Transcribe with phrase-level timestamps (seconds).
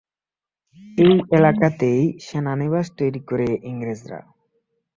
[0.97, 4.19] এই এলাকাতেই সেনানিবাস তৈরি করে ইংরেজরা।